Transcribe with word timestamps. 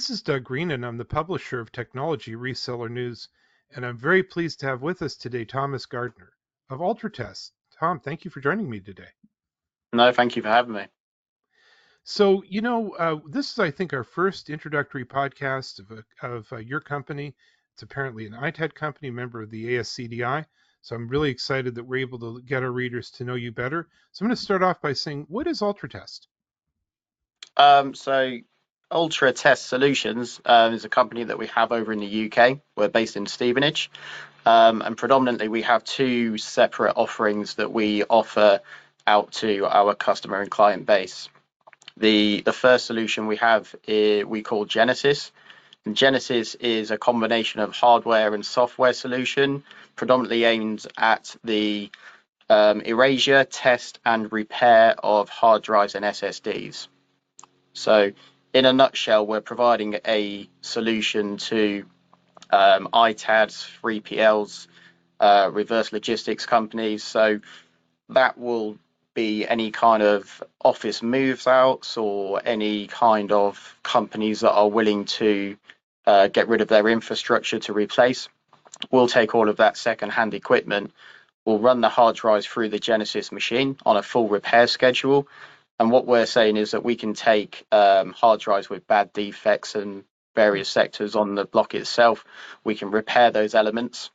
This 0.00 0.08
is 0.08 0.22
Doug 0.22 0.44
Green, 0.44 0.70
and 0.70 0.86
I'm 0.86 0.96
the 0.96 1.04
publisher 1.04 1.60
of 1.60 1.72
Technology 1.72 2.32
Reseller 2.32 2.88
News. 2.90 3.28
And 3.74 3.84
I'm 3.84 3.98
very 3.98 4.22
pleased 4.22 4.58
to 4.60 4.66
have 4.66 4.80
with 4.80 5.02
us 5.02 5.14
today 5.14 5.44
Thomas 5.44 5.84
Gardner 5.84 6.32
of 6.70 6.78
Ultratest. 6.78 7.50
Tom, 7.78 8.00
thank 8.00 8.24
you 8.24 8.30
for 8.30 8.40
joining 8.40 8.70
me 8.70 8.80
today. 8.80 9.10
No, 9.92 10.10
thank 10.10 10.36
you 10.36 10.42
for 10.42 10.48
having 10.48 10.72
me. 10.72 10.86
So, 12.02 12.42
you 12.48 12.62
know, 12.62 12.92
uh, 12.92 13.20
this 13.28 13.52
is, 13.52 13.58
I 13.58 13.70
think, 13.70 13.92
our 13.92 14.02
first 14.02 14.48
introductory 14.48 15.04
podcast 15.04 15.80
of, 15.80 15.90
a, 15.90 16.26
of 16.26 16.50
uh, 16.50 16.56
your 16.56 16.80
company. 16.80 17.34
It's 17.74 17.82
apparently 17.82 18.24
an 18.24 18.32
ITAD 18.32 18.74
company, 18.74 19.10
member 19.10 19.42
of 19.42 19.50
the 19.50 19.76
ASCDI. 19.76 20.46
So 20.80 20.96
I'm 20.96 21.08
really 21.08 21.28
excited 21.28 21.74
that 21.74 21.84
we're 21.84 22.00
able 22.00 22.18
to 22.20 22.40
get 22.46 22.62
our 22.62 22.72
readers 22.72 23.10
to 23.10 23.24
know 23.24 23.34
you 23.34 23.52
better. 23.52 23.86
So 24.12 24.22
I'm 24.22 24.28
going 24.28 24.36
to 24.36 24.42
start 24.42 24.62
off 24.62 24.80
by 24.80 24.94
saying, 24.94 25.26
what 25.28 25.46
is 25.46 25.60
Ultratest? 25.60 26.20
Um, 27.58 27.92
so 27.92 28.38
Ultratest 28.90 29.68
Solutions 29.68 30.40
uh, 30.44 30.70
is 30.72 30.84
a 30.84 30.88
company 30.88 31.24
that 31.24 31.38
we 31.38 31.46
have 31.48 31.70
over 31.70 31.92
in 31.92 32.00
the 32.00 32.30
UK. 32.30 32.58
We're 32.76 32.88
based 32.88 33.16
in 33.16 33.26
Stevenage. 33.26 33.90
Um, 34.44 34.82
and 34.82 34.96
predominantly, 34.96 35.48
we 35.48 35.62
have 35.62 35.84
two 35.84 36.38
separate 36.38 36.94
offerings 36.96 37.54
that 37.54 37.72
we 37.72 38.02
offer 38.04 38.60
out 39.06 39.32
to 39.32 39.66
our 39.66 39.94
customer 39.94 40.40
and 40.40 40.50
client 40.50 40.86
base. 40.86 41.28
The, 41.96 42.42
the 42.44 42.52
first 42.52 42.86
solution 42.86 43.26
we 43.26 43.36
have 43.36 43.72
is, 43.86 44.24
we 44.24 44.42
call 44.42 44.64
Genesis. 44.64 45.30
And 45.84 45.96
Genesis 45.96 46.56
is 46.56 46.90
a 46.90 46.98
combination 46.98 47.60
of 47.60 47.74
hardware 47.74 48.34
and 48.34 48.44
software 48.44 48.92
solution, 48.92 49.62
predominantly 49.94 50.44
aimed 50.44 50.86
at 50.98 51.36
the 51.44 51.90
um, 52.48 52.80
erasure, 52.80 53.44
test, 53.44 54.00
and 54.04 54.32
repair 54.32 54.96
of 54.98 55.28
hard 55.28 55.62
drives 55.62 55.94
and 55.94 56.04
SSDs. 56.04 56.88
So, 57.72 58.12
in 58.52 58.64
a 58.64 58.72
nutshell, 58.72 59.26
we're 59.26 59.40
providing 59.40 59.98
a 60.06 60.48
solution 60.60 61.36
to 61.36 61.84
um, 62.50 62.88
ITADs, 62.92 63.68
3PLs, 63.82 64.66
uh, 65.20 65.50
reverse 65.52 65.92
logistics 65.92 66.46
companies. 66.46 67.04
So 67.04 67.40
that 68.08 68.38
will 68.38 68.78
be 69.14 69.46
any 69.46 69.70
kind 69.70 70.02
of 70.02 70.42
office 70.60 71.02
moves 71.02 71.46
outs 71.46 71.96
or 71.96 72.40
any 72.44 72.86
kind 72.86 73.32
of 73.32 73.76
companies 73.82 74.40
that 74.40 74.52
are 74.52 74.68
willing 74.68 75.04
to 75.04 75.56
uh, 76.06 76.28
get 76.28 76.48
rid 76.48 76.60
of 76.60 76.68
their 76.68 76.88
infrastructure 76.88 77.58
to 77.60 77.72
replace. 77.72 78.28
We'll 78.90 79.08
take 79.08 79.34
all 79.34 79.48
of 79.48 79.58
that 79.58 79.76
second-hand 79.76 80.34
equipment. 80.34 80.92
We'll 81.44 81.58
run 81.58 81.80
the 81.80 81.88
hard 81.88 82.16
drives 82.16 82.46
through 82.46 82.70
the 82.70 82.78
Genesis 82.78 83.30
machine 83.30 83.76
on 83.84 83.96
a 83.96 84.02
full 84.02 84.28
repair 84.28 84.66
schedule. 84.66 85.28
And 85.80 85.90
what 85.90 86.06
we're 86.06 86.26
saying 86.26 86.58
is 86.58 86.72
that 86.72 86.84
we 86.84 86.94
can 86.94 87.14
take 87.14 87.66
um, 87.72 88.12
hard 88.12 88.38
drives 88.38 88.68
with 88.68 88.86
bad 88.86 89.14
defects 89.14 89.74
and 89.74 90.04
various 90.36 90.68
sectors 90.68 91.16
on 91.16 91.34
the 91.34 91.46
block 91.46 91.74
itself. 91.74 92.26
We 92.62 92.74
can 92.74 92.90
repair 92.90 93.30
those 93.30 93.54
elements 93.54 94.10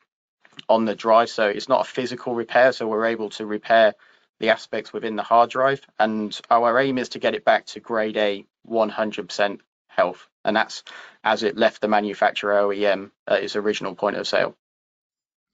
on 0.69 0.85
the 0.85 0.94
drive. 0.94 1.31
So 1.31 1.47
it's 1.47 1.67
not 1.67 1.81
a 1.81 1.89
physical 1.89 2.35
repair. 2.35 2.72
So 2.72 2.88
we're 2.88 3.07
able 3.07 3.31
to 3.31 3.47
repair 3.47 3.95
the 4.39 4.49
aspects 4.49 4.94
within 4.94 5.16
the 5.16 5.23
hard 5.23 5.49
drive. 5.49 5.81
And 5.97 6.39
our 6.52 6.80
aim 6.80 6.99
is 6.99 7.09
to 7.09 7.19
get 7.19 7.33
it 7.33 7.44
back 7.44 7.66
to 7.67 7.79
grade 7.79 8.17
A 8.17 8.45
100% 8.69 9.59
health. 9.88 10.27
And 10.44 10.55
that's 10.55 10.83
as 11.23 11.41
it 11.41 11.57
left 11.57 11.81
the 11.81 11.88
manufacturer 11.88 12.61
OEM 12.61 13.09
at 13.27 13.41
its 13.41 13.55
original 13.55 13.95
point 13.95 14.17
of 14.17 14.27
sale. 14.27 14.55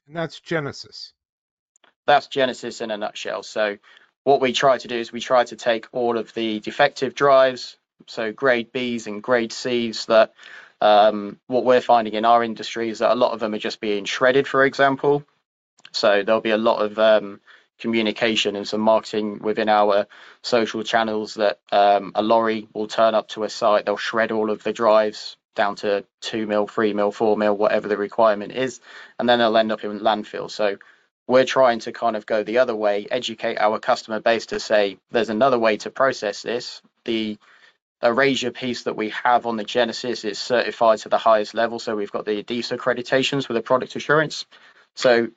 And 0.08 0.18
that's 0.18 0.42
Genesis. 0.42 1.14
That's 2.06 2.28
Genesis 2.28 2.82
in 2.82 2.92
a 2.92 2.98
nutshell. 2.98 3.44
So 3.44 3.78
what 4.24 4.42
we 4.42 4.54
try 4.54 4.78
to 4.78 4.88
do 4.88 4.96
is 4.96 5.12
we 5.12 5.20
try 5.20 5.44
to 5.44 5.56
take 5.56 5.88
all 5.92 6.18
of 6.18 6.34
the 6.34 6.60
defective 6.60 7.16
drives, 7.16 7.78
so 8.08 8.32
grade 8.32 8.72
Bs 8.72 9.08
and 9.08 9.22
grade 9.22 9.52
Cs 9.52 10.06
that 10.06 10.34
um, 10.80 11.40
what 11.48 11.66
we're 11.66 11.82
finding 11.82 12.14
in 12.14 12.26
our 12.26 12.44
industry 12.44 12.90
is 12.90 13.00
that 13.00 13.12
a 13.12 13.16
lot 13.16 13.34
of 13.34 13.40
them 13.40 13.54
are 13.54 13.60
just 13.60 13.80
being 13.80 14.06
shredded, 14.06 14.48
for 14.48 14.66
example. 14.66 15.24
So 15.92 16.24
there'll 16.24 16.42
be 16.42 16.52
a 16.52 16.58
lot 16.58 16.82
of 16.82 16.98
um, 16.98 17.42
communication 17.80 18.56
and 18.56 18.68
some 18.68 18.82
marketing 18.82 19.40
within 19.40 19.70
our 19.70 20.08
social 20.42 20.84
channels 20.84 21.36
that 21.36 21.60
um, 21.72 22.12
a 22.16 22.22
lorry 22.22 22.68
will 22.74 22.88
turn 22.88 23.16
up 23.16 23.28
to 23.30 23.44
a 23.44 23.50
site, 23.50 23.86
they'll 23.86 23.98
shred 23.98 24.32
all 24.32 24.50
of 24.50 24.64
the 24.64 24.74
drives 24.74 25.38
down 25.56 25.76
to 25.76 26.06
two 26.22 26.48
mil, 26.48 26.66
three 26.68 26.94
mil, 26.94 27.12
four 27.12 27.36
mil, 27.36 27.58
whatever 27.58 27.88
the 27.88 27.98
requirement 27.98 28.54
is, 28.54 28.80
and 29.20 29.28
then 29.28 29.40
they'll 29.40 29.58
end 29.58 29.72
up 29.72 29.84
in 29.84 30.00
landfill. 30.00 30.50
So 30.50 30.78
we're 31.32 31.46
trying 31.46 31.80
to 31.80 31.94
kind 31.94 32.18
of 32.18 32.26
go 32.26 32.44
the 32.44 32.58
other 32.58 32.76
way, 32.76 33.08
educate 33.10 33.58
our 33.58 33.80
customer 33.80 34.20
base 34.20 34.48
to 34.48 34.60
say 34.60 34.98
there's 35.12 35.30
another 35.30 35.58
way 35.58 35.78
to 35.78 35.90
process 35.90 36.42
this. 36.42 36.82
The 37.06 37.38
erasure 38.04 38.52
piece 38.52 38.84
that 38.84 38.98
we 38.98 39.12
have 39.12 39.46
on 39.46 39.56
the 39.56 39.64
Genesis 39.64 40.26
is 40.26 40.38
certified 40.38 41.00
to 41.00 41.10
the 41.10 41.18
highest 41.18 41.54
level. 41.54 41.80
So 41.80 41.96
we've 41.96 42.12
got 42.12 42.26
the 42.26 42.44
ADISA 42.44 42.78
accreditations 42.78 43.48
for 43.48 43.54
the 43.54 43.62
product 43.62 43.96
assurance. 43.96 44.46
So 44.96 45.30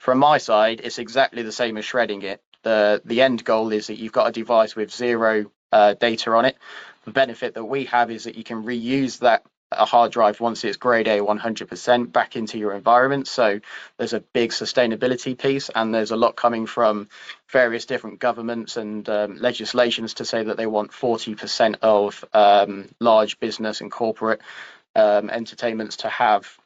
from 0.00 0.18
my 0.18 0.38
side, 0.38 0.80
it's 0.82 0.98
exactly 0.98 1.42
the 1.42 1.52
same 1.52 1.76
as 1.76 1.84
shredding 1.84 2.22
it. 2.22 2.42
The, 2.64 3.00
the 3.04 3.22
end 3.22 3.44
goal 3.44 3.70
is 3.72 3.86
that 3.86 3.98
you've 3.98 4.12
got 4.12 4.28
a 4.28 4.32
device 4.32 4.74
with 4.74 4.92
zero 4.92 5.52
uh, 5.70 5.94
data 5.94 6.32
on 6.32 6.46
it. 6.46 6.56
The 7.04 7.12
benefit 7.12 7.54
that 7.54 7.64
we 7.64 7.84
have 7.84 8.10
is 8.10 8.24
that 8.24 8.34
you 8.34 8.42
can 8.42 8.64
reuse 8.64 9.20
that 9.20 9.44
a 9.78 9.84
hard 9.84 10.12
drive 10.12 10.40
once 10.40 10.64
it's 10.64 10.76
grade 10.76 11.08
A 11.08 11.18
100% 11.18 12.12
back 12.12 12.36
into 12.36 12.58
your 12.58 12.72
environment. 12.74 13.28
So 13.28 13.60
there's 13.96 14.12
a 14.12 14.20
big 14.20 14.50
sustainability 14.50 15.38
piece, 15.38 15.68
and 15.68 15.94
there's 15.94 16.10
a 16.10 16.16
lot 16.16 16.36
coming 16.36 16.66
from 16.66 17.08
various 17.50 17.86
different 17.86 18.18
governments 18.18 18.76
and 18.76 19.08
um, 19.08 19.36
legislations 19.36 20.14
to 20.14 20.24
say 20.24 20.42
that 20.44 20.56
they 20.56 20.66
want 20.66 20.92
40% 20.92 21.76
of 21.82 22.24
um, 22.32 22.88
large 23.00 23.38
business 23.38 23.80
and 23.80 23.90
corporate 23.90 24.40
um, 24.94 25.30
entertainments 25.30 25.98
to 25.98 26.08
have 26.08 26.58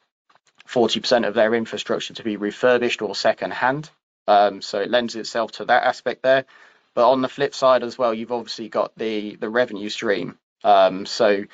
40% 0.67 1.27
of 1.27 1.33
their 1.33 1.53
infrastructure 1.53 2.13
to 2.13 2.23
be 2.23 2.37
refurbished 2.37 3.01
or 3.01 3.15
second 3.15 3.51
hand. 3.51 3.89
Um, 4.27 4.61
so 4.61 4.79
it 4.79 4.89
lends 4.89 5.15
itself 5.15 5.51
to 5.53 5.65
that 5.65 5.83
aspect 5.83 6.23
there. 6.23 6.45
But 6.93 7.09
on 7.09 7.21
the 7.21 7.29
flip 7.29 7.53
side 7.53 7.83
as 7.83 7.97
well, 7.97 8.13
you've 8.13 8.31
obviously 8.31 8.69
got 8.69 8.95
the 8.97 9.35
the 9.35 9.49
revenue 9.49 9.89
stream. 9.89 10.37
Um, 10.63 11.05
so 11.05 11.45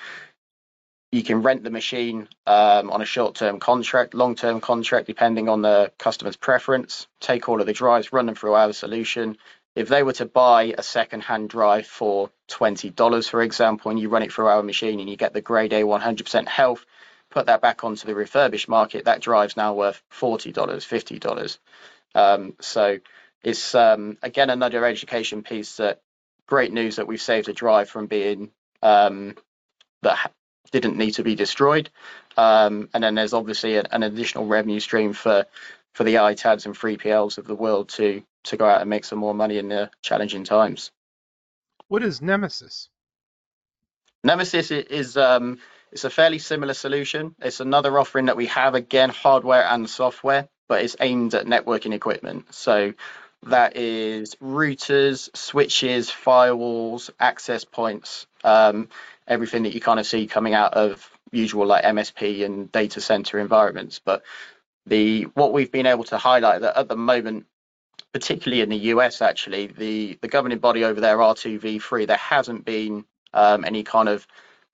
you 1.11 1.23
can 1.23 1.41
rent 1.41 1.63
the 1.63 1.69
machine 1.69 2.27
um, 2.45 2.89
on 2.89 3.01
a 3.01 3.05
short-term 3.05 3.59
contract, 3.59 4.13
long-term 4.13 4.59
contract, 4.59 5.07
depending 5.07 5.47
on 5.47 5.61
the 5.61 5.91
customer's 5.97 6.35
preference. 6.35 7.07
Take 7.21 7.47
all 7.47 7.61
of 7.61 7.67
the 7.67 7.73
drives, 7.73 8.11
run 8.11 8.25
them 8.25 8.35
through 8.35 8.53
our 8.53 8.73
solution. 8.73 9.37
If 9.75 9.87
they 9.87 10.03
were 10.03 10.13
to 10.13 10.25
buy 10.25 10.73
a 10.77 10.83
second-hand 10.83 11.49
drive 11.49 11.87
for 11.87 12.29
$20, 12.49 13.29
for 13.29 13.41
example, 13.41 13.91
and 13.91 13.99
you 13.99 14.09
run 14.09 14.23
it 14.23 14.33
through 14.33 14.47
our 14.47 14.63
machine 14.63 14.99
and 14.99 15.09
you 15.09 15.15
get 15.15 15.33
the 15.33 15.41
grade 15.41 15.71
A 15.71 15.83
100% 15.83 16.47
health, 16.47 16.85
put 17.29 17.45
that 17.45 17.61
back 17.61 17.83
onto 17.83 18.05
the 18.05 18.15
refurbished 18.15 18.67
market, 18.67 19.05
that 19.05 19.21
drive's 19.21 19.55
now 19.55 19.73
worth 19.75 20.01
$40, 20.11 20.53
$50. 20.53 21.57
Um, 22.15 22.55
so 22.59 22.99
it's, 23.43 23.75
um, 23.75 24.17
again, 24.21 24.49
another 24.49 24.83
education 24.83 25.43
piece 25.43 25.77
that 25.77 26.01
great 26.47 26.73
news 26.73 26.97
that 26.97 27.07
we've 27.07 27.21
saved 27.21 27.47
a 27.47 27.53
drive 27.53 27.89
from 27.89 28.07
being 28.07 28.51
um, 28.81 29.35
that 30.01 30.31
didn't 30.71 30.97
need 30.97 31.11
to 31.11 31.23
be 31.23 31.35
destroyed. 31.35 31.89
Um, 32.35 32.89
and 32.93 33.03
then 33.03 33.15
there's 33.15 33.33
obviously 33.33 33.77
an, 33.77 33.87
an, 33.91 34.03
additional 34.03 34.45
revenue 34.45 34.79
stream 34.79 35.13
for 35.13 35.45
for 35.93 36.03
the 36.03 36.15
ITADs 36.15 36.65
and 36.65 36.75
3PLs 36.75 37.37
of 37.37 37.47
the 37.47 37.55
world 37.55 37.89
to 37.89 38.23
to 38.45 38.57
go 38.57 38.65
out 38.65 38.81
and 38.81 38.89
make 38.89 39.05
some 39.05 39.19
more 39.19 39.33
money 39.33 39.57
in 39.57 39.69
the 39.69 39.89
challenging 40.01 40.43
times. 40.43 40.91
What 41.87 42.03
is 42.03 42.21
Nemesis? 42.21 42.89
Nemesis 44.23 44.71
is 44.71 45.17
um, 45.17 45.59
it's 45.91 46.03
a 46.03 46.09
fairly 46.09 46.39
similar 46.39 46.73
solution. 46.73 47.35
It's 47.39 47.59
another 47.59 47.97
offering 47.97 48.25
that 48.25 48.37
we 48.37 48.47
have 48.47 48.75
again, 48.75 49.09
hardware 49.09 49.63
and 49.63 49.89
software, 49.89 50.47
but 50.67 50.83
it's 50.83 50.95
aimed 50.99 51.33
at 51.33 51.45
networking 51.45 51.93
equipment. 51.93 52.53
So 52.53 52.93
that 53.43 53.77
is 53.77 54.35
routers, 54.35 55.35
switches, 55.35 56.09
firewalls, 56.09 57.09
access 57.19 57.63
points. 57.63 58.27
Um, 58.43 58.89
everything 59.27 59.63
that 59.63 59.73
you 59.73 59.81
kind 59.81 59.99
of 59.99 60.05
see 60.05 60.27
coming 60.27 60.53
out 60.53 60.73
of 60.73 61.09
usual 61.31 61.65
like 61.65 61.83
MSP 61.83 62.45
and 62.45 62.71
data 62.71 63.01
center 63.01 63.39
environments. 63.39 63.99
But 63.99 64.23
the 64.85 65.23
what 65.33 65.53
we've 65.53 65.71
been 65.71 65.85
able 65.85 66.05
to 66.05 66.17
highlight 66.17 66.61
that 66.61 66.77
at 66.77 66.87
the 66.87 66.95
moment, 66.95 67.45
particularly 68.13 68.61
in 68.61 68.69
the 68.69 68.77
US, 68.93 69.21
actually, 69.21 69.67
the 69.67 70.17
the 70.21 70.27
governing 70.27 70.59
body 70.59 70.83
over 70.83 71.01
there, 71.01 71.17
R2V3, 71.17 72.07
there 72.07 72.17
hasn't 72.17 72.65
been 72.65 73.05
um, 73.33 73.65
any 73.65 73.83
kind 73.83 74.09
of 74.09 74.25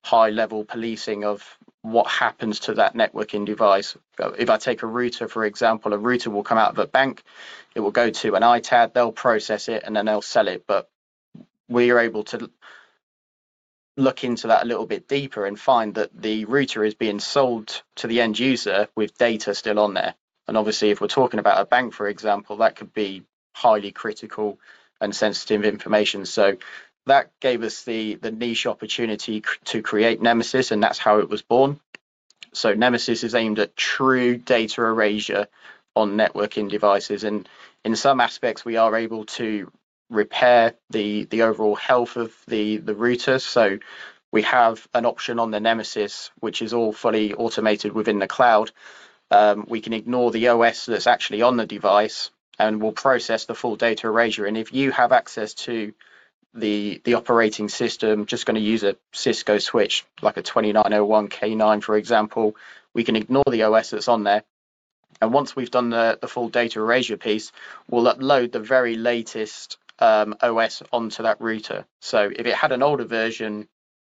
high 0.04 0.30
level 0.30 0.66
policing 0.66 1.24
of 1.24 1.58
what 1.82 2.08
happens 2.08 2.60
to 2.62 2.76
that 2.76 2.94
networking 2.94 3.46
device. 3.46 3.98
If 4.38 4.50
I 4.50 4.58
take 4.58 4.84
a 4.84 4.88
router, 4.88 5.28
for 5.28 5.46
example, 5.46 5.94
a 5.94 5.98
router 5.98 6.30
will 6.30 6.44
come 6.44 6.58
out 6.58 6.72
of 6.72 6.80
a 6.80 6.88
bank, 6.88 7.24
it 7.76 7.80
will 7.80 7.92
go 7.92 8.10
to 8.10 8.36
an 8.36 8.44
ITAD, 8.44 8.94
they'll 8.94 9.12
process 9.12 9.68
it 9.68 9.84
and 9.86 9.96
then 9.96 10.06
they'll 10.06 10.22
sell 10.22 10.48
it. 10.48 10.66
But 10.68 10.90
we 11.68 11.92
are 11.92 12.00
able 12.00 12.24
to 12.26 12.50
look 13.98 14.24
into 14.24 14.48
that 14.48 14.64
a 14.64 14.66
little 14.68 14.86
bit 14.86 15.08
deeper 15.08 15.46
and 15.46 15.60
find 15.60 15.96
that 15.96 16.10
the 16.20 16.46
router 16.46 16.84
is 16.84 16.96
being 16.96 17.20
sold 17.20 17.84
to 17.96 18.08
the 18.08 18.22
end 18.22 18.40
user 18.40 18.88
with 18.96 19.18
data 19.18 19.54
still 19.54 19.80
on 19.80 19.94
there. 19.94 20.16
And 20.48 20.58
obviously, 20.58 20.90
if 20.90 21.00
we're 21.00 21.08
talking 21.08 21.40
about 21.40 21.62
a 21.62 21.66
bank, 21.66 21.94
for 21.94 22.08
example, 22.08 22.58
that 22.58 22.76
could 22.76 22.94
be 22.94 23.24
highly 23.56 23.92
critical 23.92 24.60
and 25.00 25.16
sensitive 25.16 25.64
information. 25.64 26.26
So 26.26 26.58
that 27.06 27.32
gave 27.40 27.64
us 27.64 27.84
the 27.84 28.16
the 28.16 28.32
niche 28.32 28.66
opportunity 28.66 29.44
to 29.66 29.82
create 29.82 30.22
Nemesis, 30.22 30.72
and 30.72 30.82
that's 30.82 31.00
how 31.00 31.20
it 31.20 31.30
was 31.30 31.42
born. 31.42 31.80
So 32.54 32.74
Nemesis 32.74 33.24
is 33.24 33.36
aimed 33.36 33.60
at 33.60 33.76
true 33.76 34.38
data 34.38 34.82
erasure 34.84 35.48
on 35.96 36.18
networking 36.18 36.70
devices, 36.70 37.24
and 37.24 37.48
in 37.84 37.96
some 37.96 38.22
aspects, 38.22 38.66
we 38.66 38.78
are 38.78 38.96
able 38.96 39.26
to 39.26 39.72
repair 40.14 40.74
the 40.90 41.26
the 41.26 41.44
overall 41.44 41.76
health 41.76 42.16
of 42.18 42.34
the 42.48 42.78
the 42.78 42.96
router. 42.96 43.40
So 43.40 43.80
we 44.32 44.42
have 44.44 44.88
an 44.94 45.06
option 45.06 45.40
on 45.40 45.52
the 45.52 45.60
Nemesis, 45.60 46.32
which 46.40 46.62
is 46.62 46.74
all 46.74 46.94
fully 46.94 47.34
automated 47.34 47.94
within 47.94 48.20
the 48.20 48.28
cloud. 48.28 48.72
Um, 49.30 49.66
we 49.68 49.82
can 49.82 49.94
ignore 49.94 50.32
the 50.32 50.50
OS 50.50 50.86
that's 50.86 51.08
actually 51.08 51.42
on 51.42 51.58
the 51.58 51.66
device 51.66 52.32
and 52.60 52.82
we'll 52.82 52.92
process 52.92 53.46
the 53.46 53.56
full 53.56 53.76
data 53.76 54.08
erasure. 54.08 54.46
And 54.46 54.58
if 54.58 54.74
you 54.74 54.92
have 54.92 55.12
access 55.12 55.54
to 55.66 55.94
the 56.54 57.02
the 57.04 57.16
operating 57.16 57.70
system, 57.70 58.26
just 58.26 58.46
going 58.46 58.56
to 58.56 58.62
use 58.62 58.84
a 58.84 58.96
Cisco 59.12 59.58
switch 59.58 60.06
like 60.22 60.38
a 60.38 60.44
2901K9, 60.44 61.84
for 61.84 61.98
example, 61.98 62.56
we 62.94 63.04
can 63.04 63.16
ignore 63.16 63.44
the 63.50 63.64
OS 63.64 63.90
that's 63.90 64.08
on 64.08 64.24
there. 64.24 64.44
And 65.22 65.34
once 65.34 65.56
we've 65.56 65.72
done 65.72 65.90
the, 65.90 66.18
the 66.20 66.28
full 66.28 66.50
data 66.50 66.80
erasure 66.80 67.18
piece, 67.18 67.52
we'll 67.90 68.14
upload 68.14 68.52
the 68.52 68.60
very 68.60 68.96
latest 68.96 69.78
um, 70.00 70.36
OS 70.42 70.84
onto 70.92 71.24
that 71.24 71.42
router. 71.42 71.86
So 72.02 72.32
if 72.34 72.46
it 72.46 72.56
had 72.56 72.72
an 72.72 72.84
older 72.84 73.06
version 73.06 73.68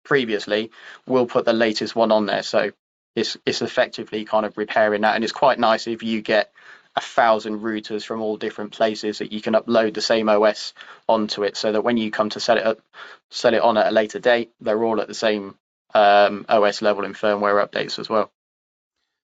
previously, 0.05 0.71
we'll 1.06 1.27
put 1.27 1.44
the 1.44 1.53
latest 1.53 1.94
one 1.97 2.12
on 2.12 2.27
there. 2.27 2.43
So 2.43 2.71
it's 3.17 3.37
it's 3.44 3.62
effectively 3.62 4.25
kind 4.25 4.47
of 4.47 4.56
repairing 4.56 5.03
that, 5.03 5.15
and 5.15 5.25
it's 5.25 5.32
quite 5.32 5.59
nice 5.59 5.87
if 5.87 6.03
you 6.03 6.23
get 6.23 6.53
a 6.97 7.00
thousand 7.00 7.61
routers 7.61 8.05
from 8.05 8.21
all 8.21 8.37
different 8.37 8.73
places 8.73 9.19
that 9.19 9.32
you 9.32 9.41
can 9.41 9.55
upload 9.55 9.94
the 9.94 10.00
same 10.00 10.29
OS 10.29 10.75
onto 11.09 11.43
it, 11.44 11.56
so 11.56 11.73
that 11.73 11.83
when 11.83 11.97
you 11.97 12.11
come 12.11 12.31
to 12.31 12.41
set 12.41 12.59
it 12.59 12.67
up, 12.67 12.81
set 13.31 13.55
it 13.55 13.62
on 13.62 13.76
at 13.76 13.88
a 13.88 13.91
later 13.91 14.19
date, 14.19 14.50
they're 14.61 14.83
all 14.83 15.00
at 15.00 15.09
the 15.09 15.15
same 15.15 15.56
um, 15.94 16.47
OS 16.49 16.83
level 16.83 17.05
and 17.05 17.15
firmware 17.15 17.65
updates 17.65 17.99
as 17.99 18.09
well. 18.09 18.31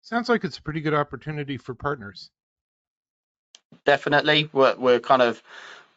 Sounds 0.02 0.29
like 0.29 0.44
it's 0.44 0.59
a 0.59 0.62
pretty 0.62 0.81
good 0.81 0.94
opportunity 0.94 1.56
for 1.56 1.75
partners. 1.75 2.31
Definitely, 3.85 4.49
we're 4.52 4.76
we're 4.76 5.00
kind 5.00 5.23
of 5.23 5.43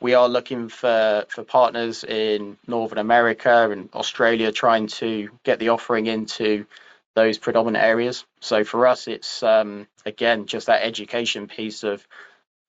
we 0.01 0.13
are 0.13 0.30
looking 0.30 0.69
for 0.69 1.25
for 1.30 1.44
partners 1.44 2.04
in 2.04 2.57
Northern 2.68 3.00
America 3.00 3.69
and 3.69 3.90
Australia, 3.94 4.51
trying 4.51 4.88
to 4.88 5.30
get 5.44 5.60
the 5.60 5.69
offering 5.69 6.06
into 6.06 6.66
those 7.16 7.38
predominant 7.38 7.84
areas. 7.84 8.25
So 8.40 8.63
for 8.63 8.88
us, 8.88 9.07
it's 9.07 9.44
um, 9.44 9.88
again 10.06 10.46
just 10.46 10.68
that 10.68 10.84
education 10.84 11.48
piece 11.48 11.84
of 11.84 12.06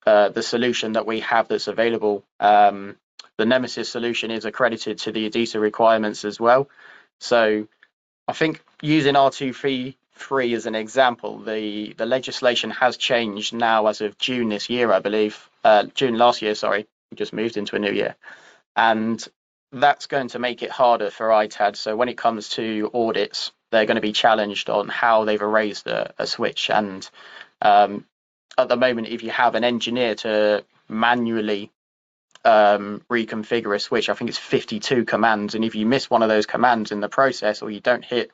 uh, 0.06 0.30
the 0.30 0.42
solution 0.42 0.92
that 0.92 1.06
we 1.06 1.20
have 1.20 1.48
that's 1.48 1.68
available. 1.68 2.24
Um, 2.40 2.96
the 3.36 3.46
Nemesis 3.46 3.88
solution 3.88 4.30
is 4.30 4.44
accredited 4.44 4.98
to 4.98 5.12
the 5.12 5.30
ADISA 5.30 5.60
requirements 5.60 6.24
as 6.24 6.40
well. 6.40 6.68
So 7.20 7.68
I 8.28 8.32
think 8.32 8.62
using 8.82 9.14
R2V3 9.14 10.54
as 10.54 10.66
an 10.66 10.74
example, 10.74 11.38
the, 11.38 11.94
the 11.96 12.06
legislation 12.06 12.70
has 12.70 12.96
changed 12.96 13.54
now 13.54 13.86
as 13.86 14.00
of 14.00 14.18
June 14.18 14.48
this 14.48 14.68
year, 14.68 14.92
I 14.92 15.00
believe, 15.00 15.48
uh, 15.64 15.84
June 15.94 16.18
last 16.18 16.42
year, 16.42 16.54
sorry, 16.54 16.86
we 17.10 17.16
just 17.16 17.32
moved 17.32 17.56
into 17.56 17.76
a 17.76 17.78
new 17.78 17.92
year. 17.92 18.16
And 18.76 19.24
that's 19.72 20.06
going 20.06 20.28
to 20.28 20.38
make 20.38 20.62
it 20.62 20.70
harder 20.70 21.10
for 21.10 21.28
ITAD. 21.28 21.76
So 21.76 21.96
when 21.96 22.08
it 22.08 22.18
comes 22.18 22.50
to 22.50 22.90
audits, 22.92 23.52
they're 23.70 23.86
going 23.86 23.96
to 23.96 24.00
be 24.00 24.12
challenged 24.12 24.68
on 24.68 24.88
how 24.88 25.24
they've 25.24 25.40
erased 25.40 25.86
a, 25.86 26.12
a 26.18 26.26
switch. 26.26 26.70
And 26.70 27.08
um, 27.62 28.04
at 28.58 28.68
the 28.68 28.76
moment, 28.76 29.08
if 29.08 29.22
you 29.22 29.30
have 29.30 29.54
an 29.54 29.64
engineer 29.64 30.14
to 30.16 30.64
manually 30.88 31.70
um, 32.44 33.02
reconfigure 33.10 33.74
a 33.74 33.78
switch, 33.78 34.08
I 34.08 34.14
think 34.14 34.30
it's 34.30 34.38
52 34.38 35.04
commands. 35.04 35.54
And 35.54 35.64
if 35.64 35.74
you 35.74 35.86
miss 35.86 36.10
one 36.10 36.22
of 36.22 36.28
those 36.28 36.46
commands 36.46 36.90
in 36.90 37.00
the 37.00 37.08
process, 37.08 37.62
or 37.62 37.70
you 37.70 37.80
don't 37.80 38.04
hit 38.04 38.30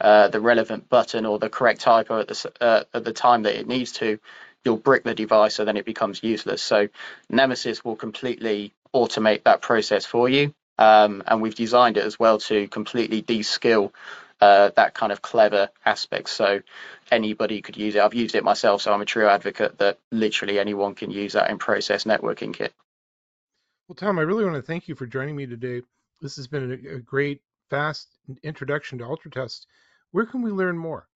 uh, 0.00 0.28
the 0.28 0.40
relevant 0.40 0.88
button 0.88 1.26
or 1.26 1.38
the 1.38 1.50
correct 1.50 1.80
typo 1.80 2.20
at 2.20 2.28
the 2.28 2.52
uh, 2.60 2.84
at 2.94 3.04
the 3.04 3.12
time 3.12 3.42
that 3.42 3.58
it 3.58 3.66
needs 3.66 3.92
to, 3.92 4.18
you'll 4.64 4.76
brick 4.76 5.04
the 5.04 5.14
device, 5.14 5.54
so 5.54 5.64
then 5.64 5.76
it 5.76 5.84
becomes 5.84 6.22
useless. 6.22 6.62
So 6.62 6.88
Nemesis 7.30 7.84
will 7.84 7.96
completely 7.96 8.74
automate 8.94 9.44
that 9.44 9.62
process 9.62 10.04
for 10.04 10.28
you. 10.28 10.54
Um, 10.78 11.22
and 11.26 11.42
we've 11.42 11.54
designed 11.54 11.96
it 11.96 12.04
as 12.04 12.18
well 12.18 12.38
to 12.38 12.68
completely 12.68 13.20
de-skill 13.20 13.92
uh, 14.40 14.70
that 14.76 14.94
kind 14.94 15.10
of 15.10 15.20
clever 15.20 15.70
aspect. 15.84 16.28
So 16.28 16.60
anybody 17.10 17.60
could 17.62 17.76
use 17.76 17.96
it. 17.96 18.00
I've 18.00 18.14
used 18.14 18.36
it 18.36 18.44
myself, 18.44 18.82
so 18.82 18.92
I'm 18.92 19.00
a 19.00 19.04
true 19.06 19.26
advocate 19.26 19.78
that 19.78 19.98
literally 20.12 20.58
anyone 20.58 20.94
can 20.94 21.10
use 21.10 21.32
that 21.32 21.50
in 21.50 21.58
process 21.58 22.04
networking 22.04 22.54
kit. 22.54 22.72
Well, 23.88 23.96
Tom, 23.96 24.18
I 24.18 24.22
really 24.22 24.44
want 24.44 24.56
to 24.56 24.62
thank 24.62 24.86
you 24.86 24.94
for 24.94 25.06
joining 25.06 25.34
me 25.34 25.46
today. 25.46 25.82
This 26.20 26.36
has 26.36 26.46
been 26.46 26.70
a, 26.70 26.96
a 26.96 26.98
great, 26.98 27.40
fast 27.70 28.08
introduction 28.42 28.98
to 28.98 29.04
Ultratest. 29.04 29.66
Where 30.12 30.26
can 30.26 30.42
we 30.42 30.50
learn 30.50 30.78
more? 30.78 31.08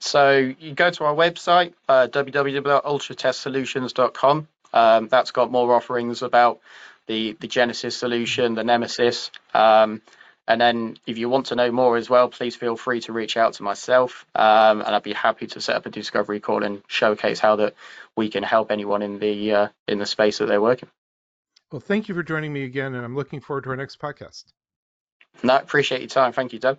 So 0.00 0.52
you 0.58 0.74
go 0.74 0.90
to 0.90 1.04
our 1.04 1.14
website, 1.14 1.74
uh, 1.88 2.08
www.ultratestsolutions.com. 2.10 4.48
Um, 4.72 5.08
that's 5.08 5.32
got 5.32 5.50
more 5.50 5.74
offerings 5.74 6.22
about 6.22 6.60
the, 7.06 7.36
the 7.40 7.48
Genesis 7.48 7.96
solution, 7.96 8.54
the 8.54 8.64
Nemesis. 8.64 9.30
Um, 9.54 10.02
and 10.46 10.60
then 10.60 10.96
if 11.06 11.18
you 11.18 11.28
want 11.28 11.46
to 11.46 11.56
know 11.56 11.70
more 11.70 11.96
as 11.96 12.08
well, 12.08 12.28
please 12.28 12.56
feel 12.56 12.76
free 12.76 13.00
to 13.02 13.12
reach 13.12 13.36
out 13.36 13.54
to 13.54 13.62
myself. 13.62 14.24
Um, 14.34 14.80
and 14.80 14.94
I'd 14.94 15.02
be 15.02 15.12
happy 15.12 15.46
to 15.48 15.60
set 15.60 15.76
up 15.76 15.86
a 15.86 15.90
discovery 15.90 16.40
call 16.40 16.64
and 16.64 16.82
showcase 16.86 17.38
how 17.38 17.56
that 17.56 17.74
we 18.16 18.30
can 18.30 18.42
help 18.42 18.70
anyone 18.70 19.02
in 19.02 19.18
the 19.18 19.52
uh, 19.52 19.68
in 19.86 19.98
the 19.98 20.06
space 20.06 20.38
that 20.38 20.46
they're 20.46 20.62
working. 20.62 20.88
Well, 21.70 21.80
thank 21.80 22.08
you 22.08 22.14
for 22.14 22.22
joining 22.22 22.52
me 22.52 22.64
again, 22.64 22.94
and 22.94 23.04
I'm 23.04 23.14
looking 23.14 23.40
forward 23.40 23.64
to 23.64 23.70
our 23.70 23.76
next 23.76 24.00
podcast. 24.00 24.44
No, 25.42 25.56
appreciate 25.56 26.00
your 26.00 26.08
time. 26.08 26.32
Thank 26.32 26.54
you, 26.54 26.58
Doug. 26.58 26.78